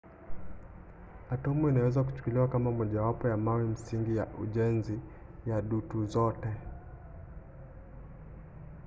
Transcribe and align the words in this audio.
atomu 1.29 1.69
inaweza 1.69 2.03
kuchukuliwa 2.03 2.47
kama 2.47 2.71
mojawapo 2.71 3.27
ya 3.27 3.37
mawe 3.37 3.63
msingi 3.63 4.15
ya 4.17 4.27
ujenzi 4.41 4.99
ya 5.47 5.61
dutu 5.61 6.05
zote 6.05 6.49